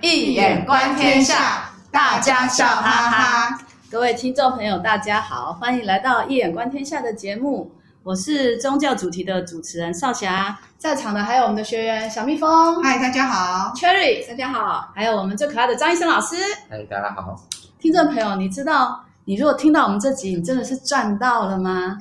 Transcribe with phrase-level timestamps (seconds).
[0.00, 3.58] 易眼观天下，大家笑哈哈。
[3.90, 7.72] 各位听众朋友，大家好，欢迎来到《一眼观天下》的节目。
[8.04, 16.36] 我是宗教主题的主持人少霞，在场的还有我们的学员小蜜蜂，嗨，大家好；Cherry，大家好；还有我们最可爱的张医生老师，
[16.70, 17.34] 嗨，大家好。
[17.80, 21.98] 听众朋友，你知道，你如果听到我们这集，你真的是赚到了吗？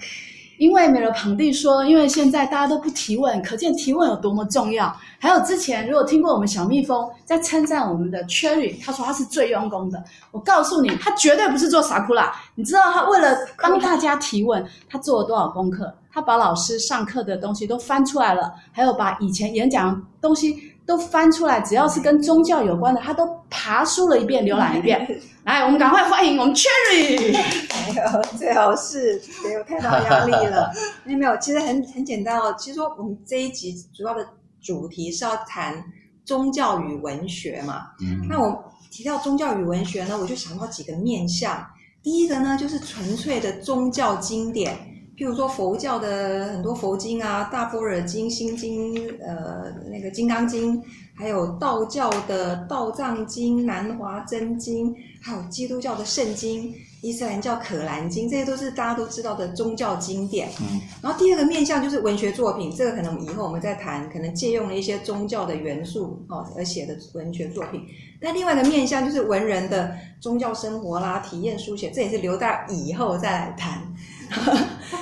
[0.57, 4.95] 因为美乐庞蒂说，因为现在大家都不提问，可见提问有多么重要。
[5.19, 10.03] 还有之前如果听过我们小蜜蜂在称赞我们的 Cherry，他说他是最用功的。
[10.31, 12.33] 我告诉你，他绝对不是做傻哭啦。
[12.55, 15.93] 你知道他为了帮大家提问，他做了多少功课？
[16.17, 20.73] 他把老师上课的东西都翻出来了，还有把以前演讲的东西。
[20.87, 25.05] 都翻出来，只要是跟宗教有关的，他都爬书了一遍，浏览一遍。
[25.43, 27.33] 来，我们赶快欢迎我们 Cherry。
[27.91, 30.71] 没有，最好是没有太大压力了。
[31.03, 32.55] 没有没有，其实很很简单哦。
[32.57, 34.25] 其实说我们这一集主要的
[34.61, 35.75] 主题是要谈
[36.23, 37.87] 宗教与文学嘛。
[37.99, 38.25] 嗯。
[38.29, 41.67] 那我提到宗教与文学呢，我就想到几个面向。
[42.01, 44.77] 第一个呢，就是纯粹的宗教经典。
[45.17, 50.79] 譬如说佛教的很多佛经啊，《大般若经》、《心经》、呃，那个《金刚经》，
[51.15, 60.49] 还有道教的《道藏经》、《南华真经》，还有基督教的圣经、伊斯兰教《可兰经》，这些都是大家都知道的宗教经典。
[60.61, 60.79] 嗯。
[61.01, 67.81] 然后第二个面向就是文学作品，这个可能以后我们再谈，可能借用了一些宗教的元素哦而写的文学作品。
[68.21, 73.81] 那另外一个面向就是文人的宗教生活啦、体验书写，这也是留到以后再来谈。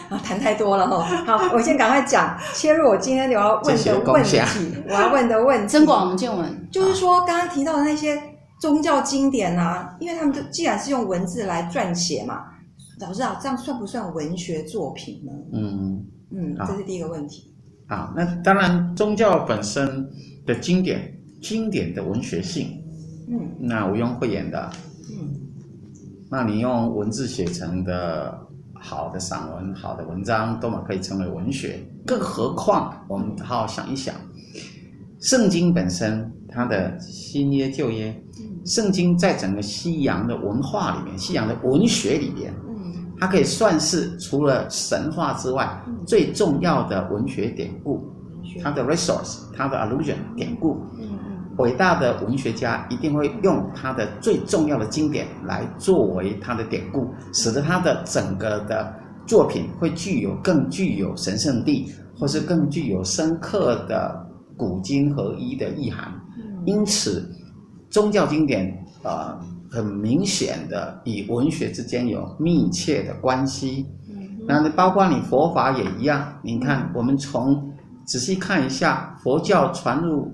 [0.09, 1.03] 啊， 谈太多了哈。
[1.25, 4.39] 好，我先赶快讲，切入我今天我要问的问题。
[4.87, 8.21] 我要问的问题，增广见闻，就是说刚刚提到的那些
[8.59, 12.43] 宗教经典啊，因为他们都既然是用文字来撰写嘛，
[12.99, 15.31] 老师啊，这样算不算文学作品呢？
[15.53, 17.53] 嗯嗯，这是第一个问题。
[17.87, 20.07] 好，那当然，宗教本身
[20.45, 22.81] 的经典，经典的文学性，
[23.29, 24.69] 嗯，那毋庸讳言的，
[25.11, 25.35] 嗯，
[26.29, 28.45] 那你用文字写成的。
[28.79, 31.79] 好的散文、好的文章，都嘛可以成为文学。
[32.05, 34.13] 更何况，我们好好想一想，
[35.19, 38.15] 圣经本身它的新约旧约，
[38.65, 42.53] 圣经在整个西洋的文化里面、西洋的文学里面，
[43.19, 48.07] 它可以算是除了神话之外最重要的文学典故，
[48.61, 50.85] 它的 resource，它的 allusion 典故。
[51.57, 58.93] 伟大的文学家一定会用他的最重要的经典来作为他的典故，使得他的整个的
[59.25, 61.89] 作品会具有更具有神圣地，
[62.19, 64.27] 或是更具有深刻的
[64.57, 66.13] 古今合一的意涵。
[66.65, 67.25] 因此，
[67.89, 69.39] 宗教经典呃
[69.71, 73.85] 很明显的与文学之间有密切的关系。
[74.45, 77.71] 那包括你佛法也一样，你看我们从
[78.05, 80.29] 仔细看一下佛教传入。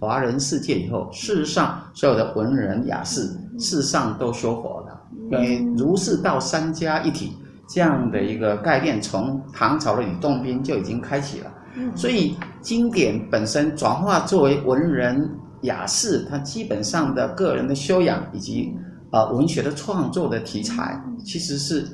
[0.00, 3.22] 华人世界以后，事实上所有的文人雅士，
[3.58, 5.00] 事实上都修佛了，
[5.30, 7.32] 因为儒释道三家一体
[7.68, 11.50] 这样的一个概念，从唐朝的吕洞宾就已经开启了。
[11.96, 15.28] 所以经典本身转化作为文人
[15.62, 18.72] 雅士，他基本上的个人的修养以及
[19.10, 21.86] 呃文学的创作的题材，其实是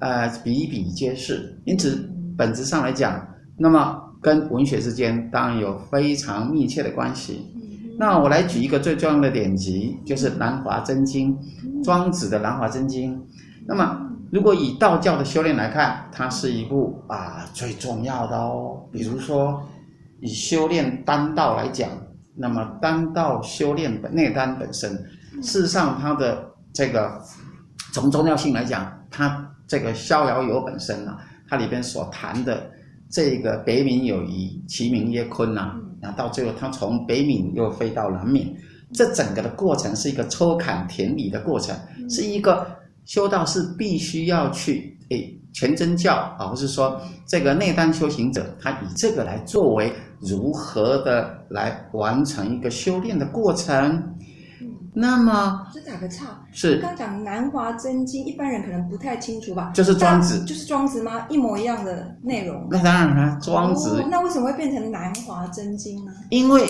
[0.00, 1.56] 呃比比皆是。
[1.66, 3.24] 因此本质上来讲，
[3.56, 4.00] 那么。
[4.24, 7.46] 跟文学之间当然有非常密切的关系。
[7.98, 11.36] 那我来举一个最重要的典籍，就是《南华真经》，
[11.84, 13.14] 庄子的《南华真经》。
[13.66, 18.82] 那么，如果以道教的修炼来看，它是一部啊最重要的哦。
[18.90, 19.62] 比如说，
[20.20, 21.88] 以修炼丹道来讲，
[22.34, 24.90] 那么丹道修炼本内丹本身，
[25.42, 27.20] 事实上它的这个
[27.92, 31.18] 从重要性来讲，它这个逍遥游本身啊，
[31.48, 32.70] 它里边所谈的。
[33.14, 35.80] 这个北冥有鱼，其名曰鲲呐、啊。
[36.02, 38.52] 然后到最后，他从北冥又飞到南冥，
[38.92, 41.74] 这整个的过程是一个抽坎填理的过程，
[42.10, 42.66] 是一个
[43.04, 54.02] 修道士必须要去诶全真教啊，或是说这个内丹修行者，他以这个来作为如何的来完成一个修炼的过程。
[54.96, 59.72] 那么，这打个岔，是刚刚讲《南华真经》，一般人可能不太清楚吧？
[59.74, 61.26] 就是庄子，就是庄子吗？
[61.28, 62.68] 一模一样的内容。
[62.70, 64.08] 那当然了，庄子、哦。
[64.08, 66.12] 那为什么会变成《南华真经》呢？
[66.30, 66.64] 因为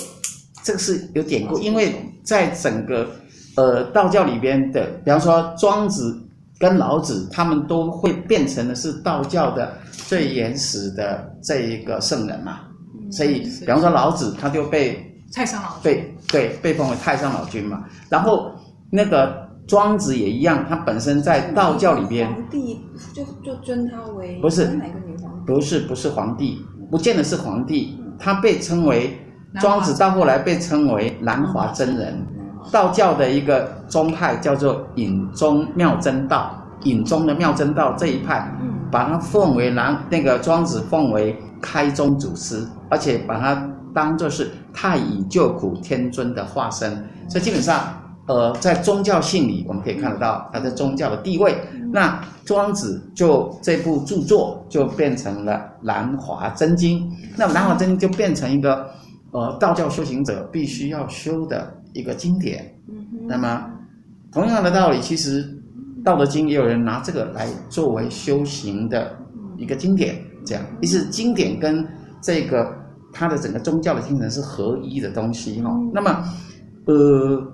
[0.62, 3.10] 这个是有典故，因为在整个
[3.56, 6.18] 呃道教里边的，比方说庄子
[6.58, 12.60] 跟老子，他们都会变成的是道教的最原始的这一个圣人嘛。
[12.94, 15.10] 嗯、所以，比方说老子，他就被。
[15.34, 17.84] 太上老君对对，被封为太上老君嘛。
[18.08, 18.52] 然后
[18.90, 22.80] 那个庄子也一样，他本身在道教里边，皇帝
[23.12, 25.52] 就就尊他为不是哪个女皇帝？
[25.52, 29.18] 不是不是皇帝，不见得是皇帝，他被称为
[29.60, 32.24] 庄子，到后来被称为南华真人。
[32.70, 36.54] 道教的一个宗派叫做隐宗妙真道，
[36.84, 38.50] 隐宗的妙真道这一派，
[38.90, 46.92] 把他奉为南那个庄子奉为开宗祖师，而且把它当做是太乙救苦天尊的化身，
[47.28, 48.00] 所以基本上。
[48.26, 51.54] 呃，在宗教性里，我们可以看得到他的宗教的地位。
[51.92, 55.52] 那庄子就这部著作就变成了
[55.82, 57.00] 《南华真经》，
[57.36, 58.88] 那《南华真经》就变成一个
[59.32, 62.74] 呃道教修行者必须要修的一个经典。
[63.26, 63.70] 那么
[64.32, 65.44] 同样的道理，其实
[66.02, 69.14] 《道德经》也有人拿这个来作为修行的
[69.58, 71.86] 一个经典，这样，于是经典跟
[72.22, 72.74] 这个
[73.14, 75.70] 他的整个宗教的精神是合一的东西哈。
[75.94, 76.24] 那么，
[76.84, 77.50] 呃。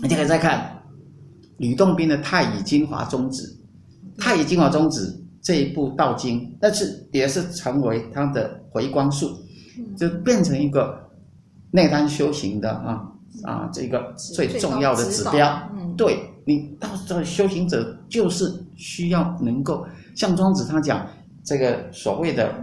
[0.00, 0.80] 你可以再看
[1.56, 3.42] 吕洞宾的《太乙精华宗旨》，
[4.22, 5.06] 《太乙精华宗旨》
[5.42, 9.28] 这一部道经，但是也是成为他的回光术，
[9.96, 10.96] 就变成一个
[11.72, 13.02] 内丹修行的啊
[13.42, 15.68] 啊这个最重要的指标。
[15.96, 19.84] 对，你到这个修行者，就是需要能够
[20.14, 21.04] 像庄子他讲
[21.42, 22.54] 这个所谓的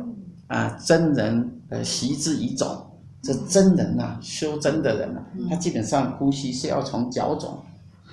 [0.47, 2.81] 啊真人呃习之以种。
[3.21, 7.57] 这真人呐、啊，修真的人呐、啊，他基本上呼吸是要从脚种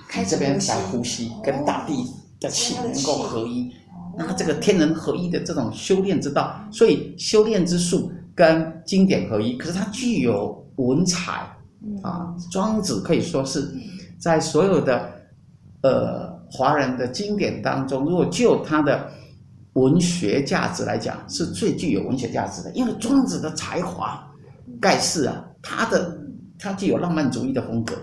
[0.09, 1.93] 开这边来呼吸，跟大地
[2.39, 3.71] 的气能够合一。
[4.17, 9.55] 那这个天人合一的这种修炼之道，所以修炼之术跟经典合一。
[9.55, 11.47] 可是它具有文采
[12.01, 13.71] 啊，庄子可以说是
[14.19, 15.11] 在所有的
[15.83, 19.11] 呃华人的经典当中，如果就他的
[19.73, 24.27] 文学价值来讲，是最具有文学价值的，因为庄子的才华。
[24.79, 26.17] 盖世啊，他的
[26.57, 27.95] 他具有浪漫主义的风格，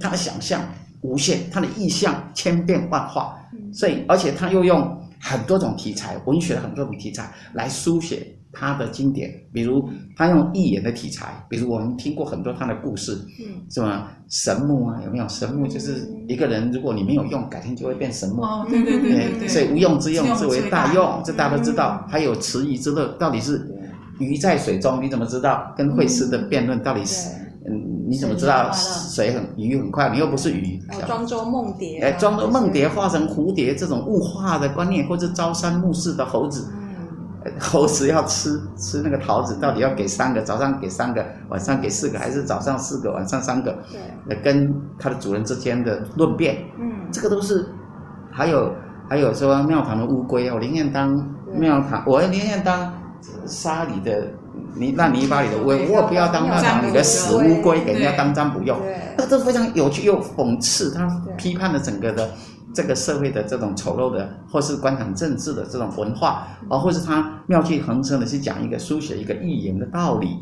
[0.00, 0.62] 他的想象
[1.00, 3.36] 无限，他的意象千变万化，
[3.72, 14.12] 所以而且他又用很多种题材，文学的很多种题材来书写他的经典，比如他用寓言的题材，比如我们听过很多他的故事，嗯，是吧？
[14.28, 15.28] 神木啊，有没有？
[15.28, 18.42] 神木就是一个人，如果你没有用，改天就会变神木。
[18.42, 22.06] 哦，对对对对，对，对，所以无用之用之为大用，这大家都知道。
[22.08, 23.70] 还有池鱼之乐，到底是？
[24.20, 25.74] 鱼在水中，你怎么知道？
[25.76, 27.28] 跟惠施的辩论到底是？
[27.66, 30.08] 嗯，你怎么知道水很鱼很快？
[30.10, 30.78] 你又不是鱼。
[31.06, 31.98] 庄周梦蝶。
[32.00, 36.70] 哎，庄周梦蝶化成蝴蝶这种物化的观念，或者朝三暮四的猴子，
[37.58, 40.40] 猴子要吃吃那个桃子，到底要给三个？
[40.42, 43.76] 早上给三个，晚上给四个，还是早上四个，晚上三个？
[44.26, 44.36] 对。
[44.42, 47.66] 跟它的主人之间的论辩，嗯，这个都是。
[48.30, 48.72] 还有
[49.08, 51.14] 还有说庙堂的乌龟，我宁愿当
[51.52, 52.92] 庙堂，我宁愿当。
[53.46, 54.28] 沙里的
[54.74, 58.78] 泥烂泥巴里的乌，我不要当庙堂里的死乌龟，给人家当占卜用。
[59.16, 61.08] 那都非常有趣又讽刺，他
[61.38, 62.28] 批判了整个的
[62.74, 70.36] 这个社会的这种丑陋的，或是官场政治的这种文化，啊或是他妙趣横生的去讲一个书写一个寓言的道理，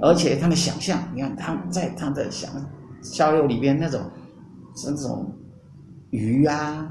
[0.00, 2.50] 而且他的想象，你看他在他的想
[3.02, 4.00] 逍遥里边那种，
[4.86, 5.30] 那种
[6.10, 6.88] 鱼啊，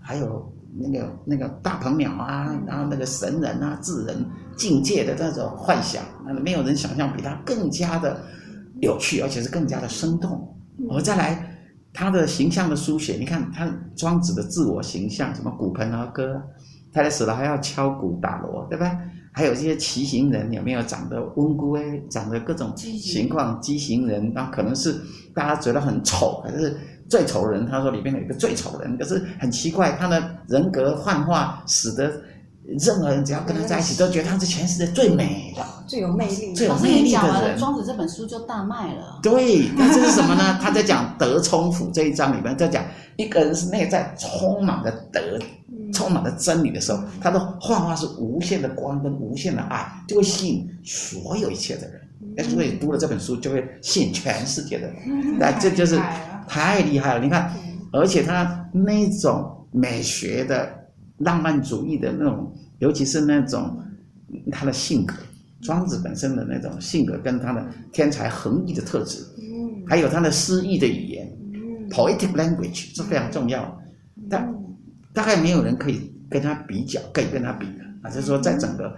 [0.00, 0.50] 还有。
[0.74, 4.24] 那个那个大鹏鸟啊，然后那个神人啊、智人
[4.56, 8.18] 境界的那种幻想，那没有人想象比他更加的
[8.80, 10.56] 有趣，而且是更加的生动。
[10.88, 11.51] 我再来
[11.92, 16.42] 他的形象的书写，你看他庄子的自我形象，什么鼓盆而歌，
[16.92, 18.98] 太太死了还要敲鼓打锣，对吧？
[19.32, 24.94] 还有这些骑行人有没有长得温姑哎，长得各种情况畸形人，那可能是
[25.34, 26.76] 大家觉得很丑，还是？
[27.10, 32.10] 最丑人，他说里面有一个最丑人，可是很奇怪，他的人格幻化，使得
[32.64, 37.58] 任何人只要跟他在一起，都觉得他是全世界最美的、最有魅力、最有魅力的人。
[37.58, 39.18] 庄子这本书就大卖了。
[39.22, 40.58] 对，那这是什么呢？
[40.62, 42.84] 他在讲德充府这一章里面，在讲
[43.16, 45.38] 一个人是内在充满了德、
[45.92, 52.48] 充满了真理的时候，他的幻化是无限的光跟无限的爱，就会吸引所有一切的人。
[52.48, 54.96] 所以读了这本书，就会吸引全世界的人。
[55.38, 56.00] 那这就是。
[56.48, 57.20] 太厉害了！
[57.20, 57.50] 你看，
[57.92, 60.68] 而且他那种美学的
[61.24, 63.78] 浪漫主义的那种，尤其是那种
[64.50, 65.14] 他的性格，
[65.60, 69.24] 庄子本身的那种性格，跟他的天才横溢的特质，
[69.86, 71.28] 还有他的诗意的语言
[71.90, 73.78] ，poetic language 是非常重要的。
[74.28, 74.54] 但
[75.12, 78.94] 大概没有人可以跟他比较，可以跟他比的啊，就是说，在整个，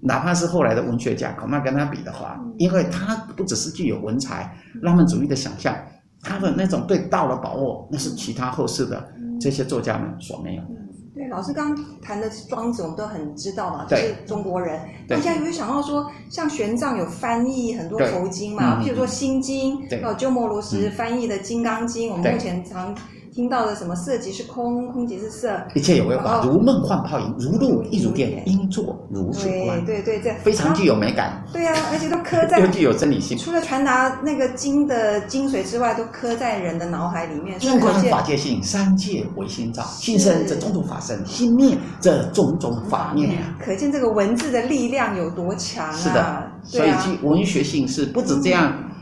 [0.00, 5.76] 哪怕是后来的文学家，恐怕跟他比的话，因为他不只是具有文采、浪漫主义的想象。
[6.22, 9.06] 他的那种对道的把握，那是其他后世的
[9.40, 10.85] 这些作家们所没有的。
[11.16, 14.78] 对，老师刚刚谈的庄子，我们都很知道嘛，就是中国人。
[15.08, 18.82] 大家有没有想到说，像玄奘有翻译很多佛经嘛？
[18.82, 22.94] 譬如说《心经》，还有鸠摩罗什翻译的《金刚经》，我们目前常
[23.36, 29.84] 听到的什么色即是空，空即是色，一切有为法，如梦幻泡影，如露亦如电，应作如是观。
[29.84, 31.44] 对对对，非常具有美感。
[31.52, 33.36] 对呀、啊，而且都刻在，又具有真理性。
[33.36, 37.62] 除了传达那个经的精髓之外，都刻在人的脑海里面。
[37.62, 39.82] 因观法界性，三界唯心造。
[39.82, 43.36] 心生则种种法生，心灭则种种法灭。
[43.62, 45.92] 可见这个文字的力量有多强啊！
[45.92, 48.72] 是的，所以具文学性是不止这样。
[48.78, 48.95] 嗯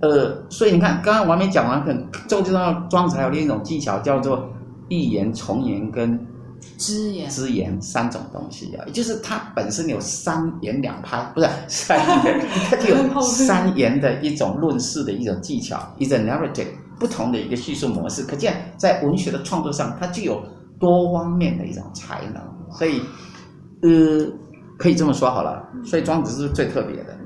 [0.00, 4.48] 呃，所以你看，刚刚我还没讲完，很就知道庄子还有另一种技巧，叫做
[4.88, 6.18] 一言、重言跟
[6.76, 18.22] 支言、支言三种东西啊，也就是它本身有三言两拍，不是 三言，它就有三言的一种论事的一种技巧，一种 narrative 不同的一个叙述模式。
[18.22, 20.40] 可见在文学的创作上，它具有
[20.78, 22.42] 多方面的一种才能。
[22.70, 23.00] 所以，
[23.82, 24.26] 呃，
[24.78, 27.16] 可以这么说好了，所以庄子是最特别的。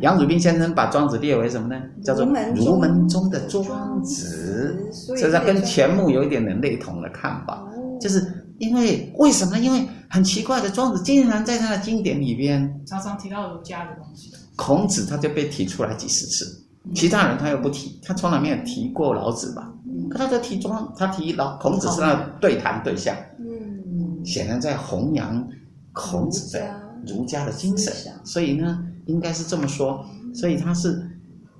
[0.00, 1.80] 杨祖斌先生把庄子列为什么呢？
[2.02, 7.62] 叫做儒门中的庄子，所以他跟钱穆有一点点类同的看法，
[8.00, 9.58] 就是因为为什么？
[9.58, 14.32] 因为很奇怪的，庄子竟然在他的经典里边常常提到儒家的东西。
[14.56, 16.64] 孔子他就被提出来几十次，
[16.94, 19.72] 其他人他又不提，他从来没有提过老子吧？
[20.10, 25.46] 可他在提庄，他提老孔子是他的对谈对象，嗯，显然在弘扬
[25.92, 27.92] 孔子的儒家的精神，
[28.24, 28.86] 所以呢。
[29.06, 31.04] 应该是这么说，所以他是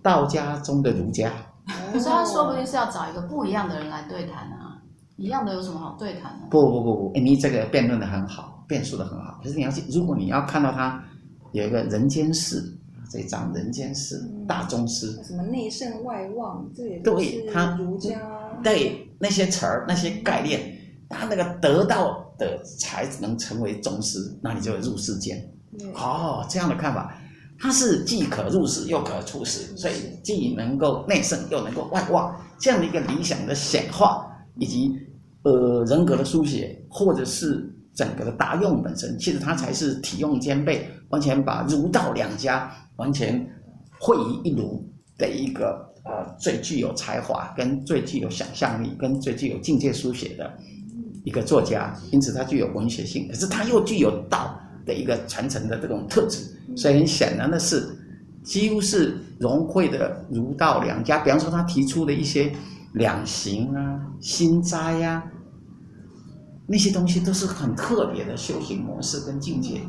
[0.02, 1.32] 道家中的儒家。
[1.92, 4.80] 可是他说不定是要找一个不一样的人来对谈啊，
[5.16, 6.46] 一样的有什么好对谈的？
[6.48, 9.40] 不不不不，你这个辩论的很好，辩述的很好。
[9.42, 11.02] 可是你要去，如果你要看到他
[11.50, 12.62] 有一个人间世，
[13.10, 18.20] 这一章人间世、嗯、大宗师，什么内圣外望，这也对他儒家
[18.62, 20.60] 对那些词儿那些概念，
[21.08, 25.38] 他那个得到的才能成为宗师，那你就入世间。
[25.94, 27.16] 哦，这样的看法。
[27.62, 29.94] 他是既可入世又可出世，所以
[30.24, 34.90] 既能够内圣又能够外化，这样的一个理想的显化，以及
[35.42, 43.46] 呃人格的书写，或者是整个的大用本身，其实他才是体用兼备，完全把儒道两家完全
[44.00, 44.82] 汇于一炉
[45.18, 50.50] 的一个呃最具有才华、跟最具有想象力、跟最具有境界书写的
[51.24, 56.44] 一个作家，因此他具有文学性，可是他又具有道的一个传承的这种特质。
[56.76, 57.88] 所以很显然的是，
[58.42, 61.18] 几乎是融汇的儒道两家。
[61.18, 62.52] 比方说，他提出的一些
[62.92, 65.24] 两行啊、心斋呀、啊，
[66.66, 69.80] 那些东西都是很特别的修行模式跟境界。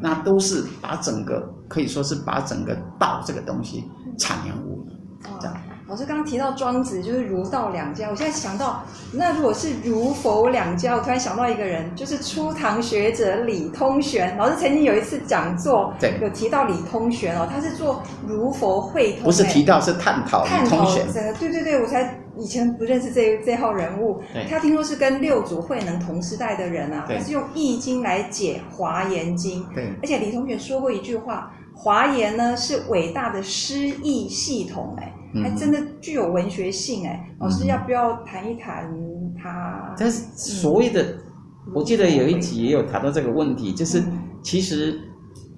[0.00, 3.84] 那都是把整个可以说是把整个道这个东西
[4.18, 4.96] 阐扬无遗，
[5.40, 5.56] 这样。
[5.92, 8.82] 老师刚刚提到庄子就是儒道两家，我现在想到，
[9.12, 14.34] 那如果是儒佛两家，我突然想到一个人，就是初唐学者李通玄。
[14.38, 21.06] 老师曾经有一次讲座，对，有提到李通玄哦，他是做儒佛会通，不是提到是探讨李通玄。
[21.38, 24.18] 对对对，我才以前不认识这这号人物，
[24.48, 35.12] 他听说是跟六祖慧能同时代的人啊，他是用易经来解华严经，对，而且李通玄说过一句话，华严呢是伟大的诗意系统，哎。
[35.40, 38.92] 还真的具有文学性哎，老师要不要谈一谈
[39.34, 39.94] 他？
[39.96, 44.02] 但是所谓的，嗯、我记得有一集也有谈到这个问题，就是
[44.42, 45.00] 其实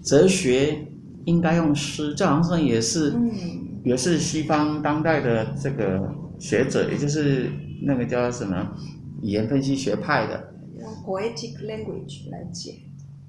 [0.03, 0.87] 哲学
[1.25, 3.33] 应该用诗，这好像也是，嗯、
[3.85, 7.51] 也是西方当代的这个学者，也就是
[7.83, 8.77] 那个叫什么
[9.23, 12.77] 语言分析学派的，用 poetic language 来解。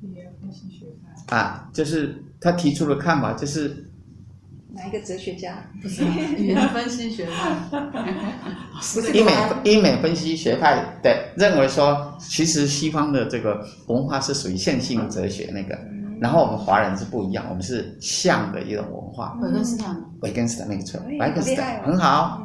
[0.02, 0.86] 语言分析学
[1.28, 1.36] 派。
[1.36, 3.85] 啊，就是他提出的看法就是。
[4.75, 5.55] 哪一个哲学家？
[5.82, 6.03] 不是
[6.38, 7.55] 语言分析学派，
[8.94, 9.32] 不是英美
[9.63, 19.38] 英美分析学派的，认为说，其实西方的这个文化是属于线性哲学那个，嗯、然后我们华人是不一样，我们是象的一种文化。
[19.41, 22.41] 维根斯坦，维根斯坦那个错，维根斯坦很好。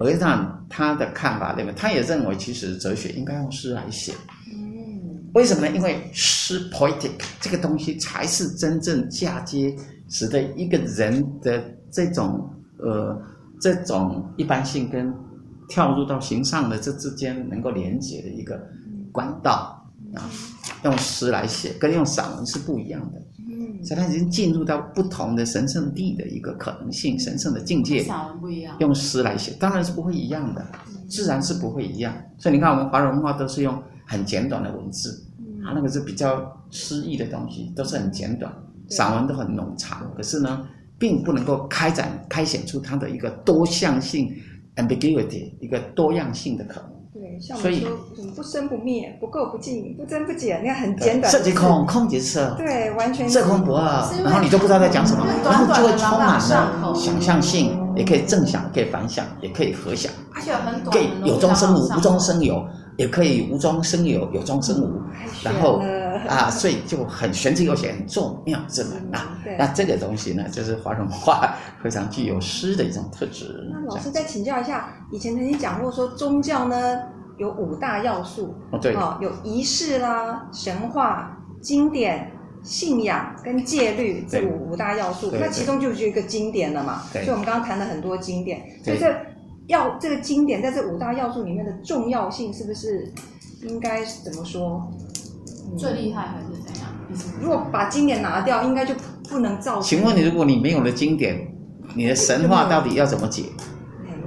[0.00, 1.74] 维根斯坦他的看法对不对？
[1.76, 4.12] 他也认为，其实哲学应该用诗来写。
[5.30, 5.74] 嗯，为什么呢？
[5.74, 9.76] 因为诗 poetic 这个东西才是真正嫁接。
[10.12, 13.16] 使得一个人的这种呃
[13.60, 15.14] 这种一般性跟
[15.68, 18.60] 跳入到形上的这之间能够连接的一个
[19.12, 20.26] 管道啊，
[20.82, 28.02] 用诗来写跟用散文是不一样的，嗯，所以他已经进入到不同的神圣地的一个可能性，神圣的境界。
[28.02, 30.66] 散文不一样，用诗来写当然是不会一样的，
[31.08, 32.12] 自然是不会一样。
[32.36, 35.24] 所以你看，我们华人文化都是用很简短的文字，
[35.64, 38.52] 它，那个是比较诗意的东西，都是很简短。
[38.88, 40.66] 散文都很冗长，可是呢，
[40.98, 44.34] 并不能够开展、开显出它的一个多向性
[44.74, 46.90] （ambiguity），一个多样性的可能。
[47.12, 47.88] 对，像我们说，
[48.34, 51.32] 不生不灭，不垢不净，不增不减，你看很简短。
[51.32, 52.54] 色即空，空即是色。
[52.58, 53.30] 对，完全。
[53.30, 57.78] 色空不二，然后你就不知道在讲什么，然后就会充满了想象性。
[57.96, 62.64] 也可以正想，可以反想，也可以合想，而且很短，可以有中生无，无中生有，
[62.96, 65.00] 也可以无中生有，有中生无。
[65.42, 65.80] 然后
[66.28, 69.36] 啊，所以就很玄之又玄，众妙之门啊。
[69.58, 73.68] 那这个东西呢，就是华人文化非常具有诗的一种特质。
[73.72, 76.98] 那老师再请教一下，以前曾经讲过说宗教呢
[77.38, 82.30] 有五大要素，哦对，哦有仪式啦、神话、经典。
[82.62, 87.00] 信仰跟戒律这五五大要素，那其中就是一个经典了嘛。
[87.10, 89.10] 所以我们刚刚谈了很多经典，所以这
[89.70, 93.12] 要这个经典在这五大要素里面的重要性，是不是
[93.62, 94.90] 应该怎么说？
[95.78, 96.90] 最厉害还是怎样？
[97.40, 98.92] 如果把经典拿掉，应该就
[99.28, 99.80] 不能造。
[99.80, 101.38] 请问你，如果你没有了经典，
[101.94, 103.44] 你的神话到底要怎么解？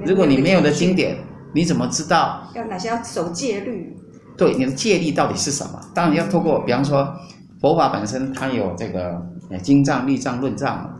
[0.05, 1.17] 如果你没有了经典，
[1.53, 3.95] 你怎么知道要哪些要守戒律？
[4.37, 5.79] 对，你的戒律到底是什么？
[5.93, 7.13] 当然要透过，比方说。
[7.61, 9.25] 佛法本身它有这个
[9.61, 10.92] 经藏、律藏、论藏，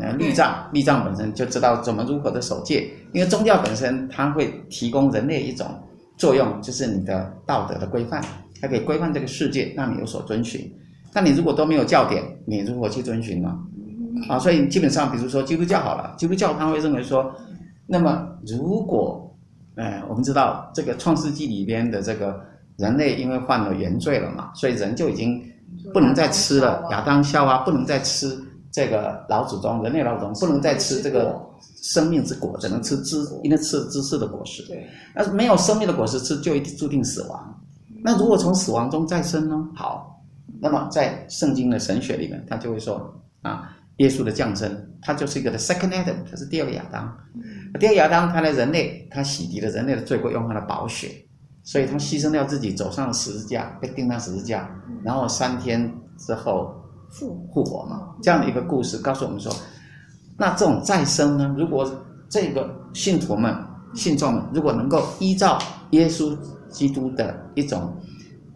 [0.00, 5.66] 嗯，律藏、律藏本身就知道怎么如何的守戒，因为宗教本身它会提供人类一种
[6.16, 8.22] 作用，就是你的道德的规范，
[8.60, 10.70] 它可以规范这个世界，让你有所遵循。
[11.12, 13.56] 但你如果都没有教典，你如何去遵循呢？
[14.28, 17.34] 啊，所以基本上，比如说基督教好了，基督教他会认为说，
[17.86, 19.34] 那么如果，
[19.76, 22.40] 呃，我们知道这个创世纪里边的这个
[22.76, 25.42] 人类因为犯了原罪了嘛，所以人就已经。
[25.92, 28.34] 不能再吃了，亚当夏娃不能再吃
[28.72, 31.40] 这个老祖宗，人类老祖宗不能再吃这个
[31.82, 34.62] 生命之果，只能吃知，应该吃知识的果实。
[34.66, 37.60] 对，那是没有生命的果实吃，就一定注定死亡。
[38.02, 39.68] 那如果从死亡中再生呢？
[39.74, 40.22] 好，
[40.60, 44.70] 那么在圣经的神学里面，他就会说啊，耶稣的降生，
[45.02, 47.16] 他就是一个的 second Adam，他是第二个亚当。
[47.80, 51.08] 第二个亚当，他的人类，他洗涤了人类的罪过，用他的宝血。
[51.64, 54.70] 所以他牺牲掉自己，走上了十字架，被钉上十字架，
[55.02, 56.74] 然后三天之后
[57.10, 58.14] 复复活嘛。
[58.22, 59.52] 这样的一个故事告诉我们说，
[60.36, 61.90] 那这种再生呢，如果
[62.28, 63.54] 这个信徒们、
[63.94, 65.58] 信众们，如果能够依照
[65.90, 66.36] 耶稣
[66.68, 67.94] 基督的一种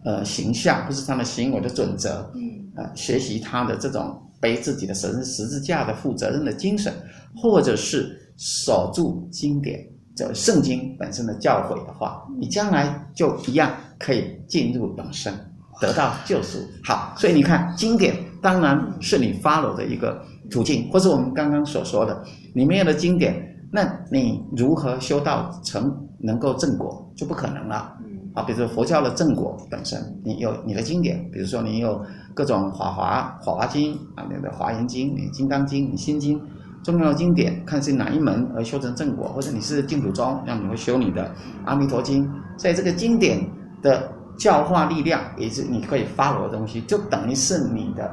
[0.04, 6.92] 呃形象，或是他们行为的准则，嗯呃，学习他的这种背自己的神十字架的负责任的精神，
[7.36, 9.86] 或者是守住经典。
[10.14, 15.34] 这圣经本身的教诲的话，你将来就一样可以进入永生，
[15.80, 16.58] 得到救赎。
[16.84, 23.34] 好，所以你看，经典当然是你 follow 的一个途径，或是我们刚刚所说的，你没有了经典，
[23.70, 27.96] 那你如何修道成能够正果就不可能了。
[28.34, 32.02] 啊，比如说佛教的正果本身，你有你的经典，比如说你有
[32.34, 36.40] 各种法华法华经啊，你的华严经、你金刚经、你心经。
[36.82, 41.22] 重要的经典，看是哪一门而修成正果，或者你是净土宗，那你会修你的
[41.64, 42.26] 《阿弥陀经》。
[42.56, 43.38] 所以这个经典
[43.80, 48.10] 的教化力量，也是你可以 follow 的东西，就等于是你的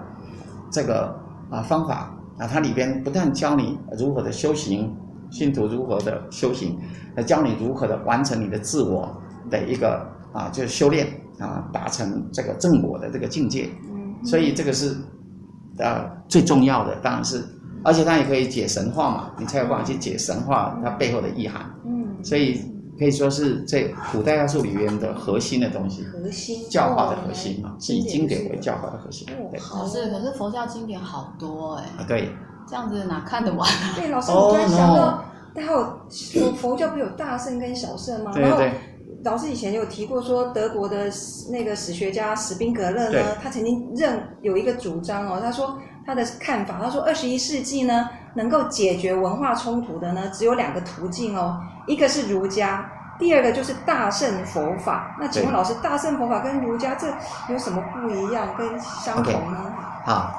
[0.72, 1.16] 这个
[1.50, 4.96] 啊方法啊，它里边不但教你如何的修行，
[5.30, 6.78] 信徒如何的修行，
[7.16, 9.16] 来教你如何的完成你的自我
[9.50, 11.08] 的一个啊，就是修炼
[11.40, 13.70] 啊，达成这个正果的这个境界。
[14.24, 14.96] 所以这个是
[15.78, 17.44] 呃最重要的，当然是。
[17.82, 21.62] 而且它也可以解神话嘛，你才有办法去解神话它背后的意涵。
[21.86, 22.60] 嗯，所以
[23.00, 29.26] 可以说是这古代要素里面的核心的东西，核心教化的核心嘛，是以经典为教化的核心。
[29.26, 31.86] 对，老师，可是佛教经典好多哎。
[31.98, 32.30] 啊，对。
[32.68, 33.68] 这样子哪看得完？
[33.96, 35.24] 对，老师，我突然想到，
[35.56, 38.32] 还有佛佛教不是有大圣跟小圣吗？
[38.34, 38.74] 对对。
[39.24, 41.10] 老师以前有提过说，德国的
[41.50, 45.80] 那个史学家史宾格勒呢，他曾经认有一个主张哦，他说。
[46.06, 52.86] 他的看法，他说二十一世纪呢，能够解决文化冲突的呢，只有两个途径哦，一个是儒家，
[53.18, 55.16] 第二个就是大乘佛法。
[55.20, 57.08] 那请问老师，大乘佛法跟儒家这
[57.52, 59.58] 有什么不一样跟相同呢
[60.06, 60.12] ？Okay.
[60.12, 60.32] 好，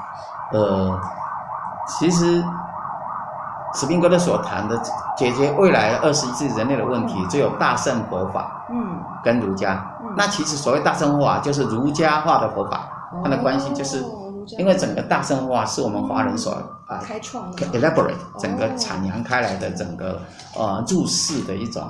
[0.53, 1.01] 呃，
[1.87, 2.43] 其实
[3.75, 4.81] 史宾格勒所谈的
[5.17, 9.85] 解决未来二十一世纪人类的问题，只有大乘佛法，嗯，跟儒家。
[10.03, 12.89] 嗯、那其实所谓大乘佛法，就是儒家化的佛法，
[13.23, 14.01] 它的关系就是。
[14.03, 16.53] 哦因为整个大乘化是我们华人所
[16.87, 20.21] 啊开创的，elaborate 整个阐扬开来的整个
[20.57, 21.83] 呃入世的一种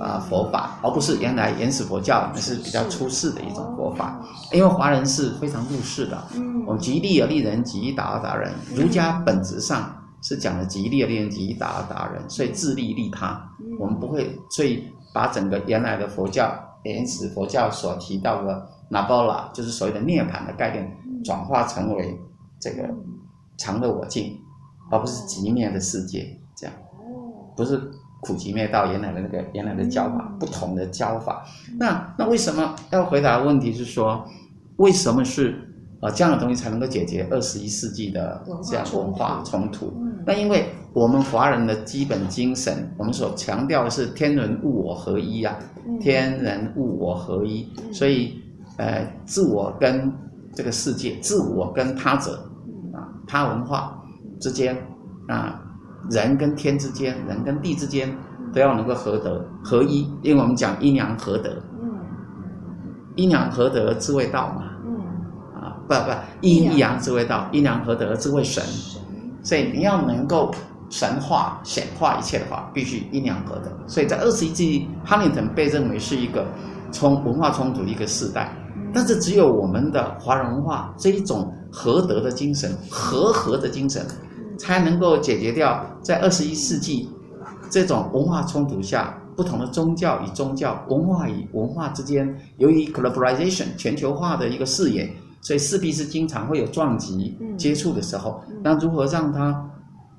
[0.00, 4.20] 啊佛法，而不是原来原始佛教那是比较出世的一种佛法。
[4.52, 6.22] 因为华人是非常入世的，
[6.66, 8.52] 我们己利而利人，己以达而达人。
[8.74, 9.90] 儒家本质上
[10.22, 13.40] 是讲的己利而利人，己以达而达人，所以自利利他。
[13.80, 20.96] 我们不会，所以把整个原来的佛教原始佛教所提到的那波拉，就是所谓的涅槃的概念。
[21.24, 22.16] 转化成为
[22.60, 22.88] 这个
[23.56, 24.38] 常乐我净，
[24.90, 26.76] 而不是极灭的世界，这样，
[27.56, 27.80] 不是
[28.20, 31.44] 苦集灭道原来的那个原来的教法，不同的教法。
[31.78, 34.24] 那那为什么要回答的问题是说，
[34.76, 35.56] 为什么是
[36.00, 39.92] 呃这样的东西才能够解决二十一世纪的这样文化冲突？
[40.26, 48.40] 那因为我们华人的基本精神，我们所强调的是天人物我合一啊，嗯、天人物我合一，嗯、所以
[48.78, 50.10] 呃，自我跟
[50.54, 52.32] 这个世界，自我跟他者
[52.92, 53.98] 啊，他文化
[54.40, 54.76] 之间
[55.28, 55.60] 啊，
[56.10, 58.14] 人跟天之间，人跟地之间
[58.52, 61.50] 都要能够合德合一，因为我们讲阴阳合德，
[63.16, 64.62] 阴阳合德之谓道嘛，
[65.60, 68.62] 啊不不，阴阳之谓道，阴阳合德之谓神，
[69.42, 70.50] 所以你要能够。
[70.90, 73.72] 神化显化一切的话，必须阴阳合德。
[73.88, 76.46] 所以在二十一世纪，哈林顿被认为是一个
[76.92, 78.52] 从文化冲突的一个时代。
[78.94, 84.06] 但是只有我们的华人文化这一种和德的精神、和合的精神，
[84.56, 87.10] 才能够解决掉在二十一世纪
[87.68, 98.40] 这种文化冲突下，不同的宗教与宗教、文化与文化之间，由于 globalization 全球化的一个视野，所以势必是经常会有撞击接触的时候。
[98.62, 99.68] 那如何让它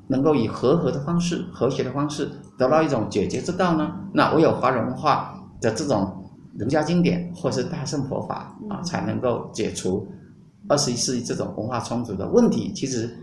[0.08, 3.90] 能够以和合的方式、和谐的方式得到一种解决之道呢？
[4.12, 6.25] 那唯有华人文化的这种
[6.58, 10.08] 儒家经典或是大乘佛法啊，才能够解除
[10.68, 12.72] 二十一世纪这种文化冲突的问题。
[12.74, 13.14] 其实，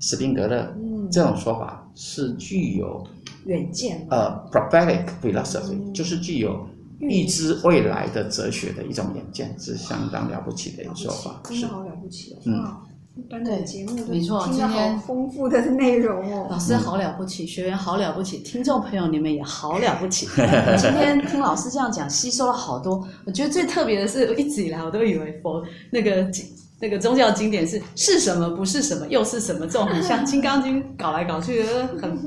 [0.00, 0.76] 史宾格的
[1.10, 3.06] 这种说法是具有
[3.46, 6.66] 远见，呃，prophetic philosophy，就是具有
[6.98, 11.40] 预知未来的哲学的一种远见，是相当了不起的一个说法。
[11.44, 12.38] 真的好了不起哦！
[12.44, 12.76] 嗯。
[13.16, 16.46] 一般的节目没错，今天丰富的内容哦。
[16.50, 20.26] 老师好了不起，学员好了不起，听众朋友你们也好了不起。
[20.76, 23.06] 今天听老师这样讲，吸收了好多。
[23.24, 26.28] 我觉得最特别的是，我一直以来我都以为佛那个
[26.80, 32.18] 那个宗教经典是是什么不是什么又是什么，这种很像《金刚经》 搞来搞去的很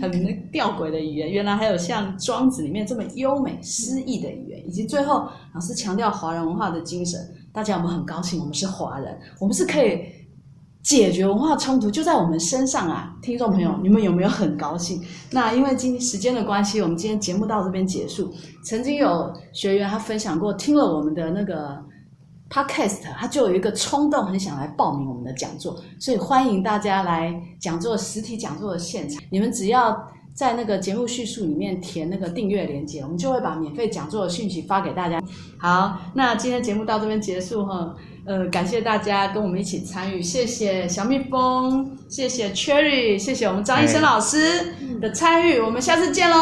[0.00, 1.28] 很吊诡的语言。
[1.32, 7.18] 原来还有像《庄子》里面这么优美诗意的语言，以及最后老师强调华人文化的精神。
[7.52, 10.00] 大家我们很高兴，我们是华人，我们是可以。
[10.88, 15.04] 解决文化冲突就在我们身上啊，听众朋友，你们有没有很高兴？
[15.30, 18.32] 那因为今天时间的关系，我们今天节目到这边结束。
[18.64, 21.78] 曾经有学员他分享过，听了我们的那个
[22.48, 29.22] podcast，他就有一个冲动，很想来报名我们的讲座，所以欢迎大家来讲座实体讲座的现场。
[29.28, 29.94] 你们只要
[30.34, 35.20] 在那个节目叙述里面填那个订阅链接，我们就会把免费讲座的讯息发给大家。
[35.58, 37.94] 好，那今天节目到这边结束哈。
[38.24, 46.36] 呃，感谢大家跟我们一起参与，谢谢小蜜蜂，谢谢 Cherry，谢谢我们张医生老师的参与，我们下次见喽。